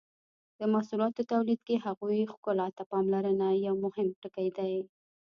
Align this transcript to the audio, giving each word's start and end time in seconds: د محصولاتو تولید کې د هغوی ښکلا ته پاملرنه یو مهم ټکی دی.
د 0.59 0.61
محصولاتو 0.73 1.21
تولید 1.33 1.59
کې 1.67 1.75
د 1.79 1.83
هغوی 1.85 2.19
ښکلا 2.33 2.67
ته 2.77 2.83
پاملرنه 2.91 3.47
یو 3.67 3.75
مهم 3.85 4.07
ټکی 4.21 4.47
دی. 4.57 4.73